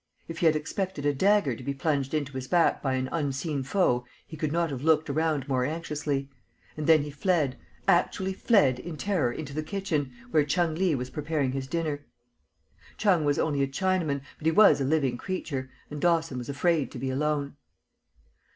If 0.27 0.39
he 0.39 0.47
had 0.47 0.55
expected 0.55 1.05
a 1.05 1.13
dagger 1.13 1.55
to 1.55 1.63
be 1.63 1.75
plunged 1.75 2.15
into 2.15 2.33
his 2.33 2.47
back 2.47 2.81
by 2.81 2.95
an 2.95 3.07
unseen 3.11 3.61
foe 3.61 4.03
he 4.25 4.35
could 4.35 4.51
not 4.51 4.71
have 4.71 4.81
looked 4.81 5.11
around 5.11 5.47
more 5.47 5.63
anxiously; 5.63 6.27
and 6.75 6.87
then 6.87 7.03
he 7.03 7.11
fled, 7.11 7.55
actually 7.87 8.33
fled 8.33 8.79
in 8.79 8.97
terror 8.97 9.31
into 9.31 9.53
the 9.53 9.61
kitchen, 9.61 10.11
where 10.31 10.43
Chung 10.43 10.73
Lee 10.73 10.95
was 10.95 11.11
preparing 11.11 11.51
his 11.51 11.67
dinner. 11.67 12.03
Chung 12.97 13.25
was 13.25 13.37
only 13.37 13.61
a 13.61 13.67
Chinaman, 13.67 14.21
but 14.39 14.47
he 14.47 14.51
was 14.51 14.81
a 14.81 14.85
living 14.85 15.19
creature, 15.19 15.69
and 15.91 16.01
Dawson 16.01 16.39
was 16.39 16.49
afraid 16.49 16.89
to 16.93 16.97
be 16.97 17.11
alone. 17.11 17.55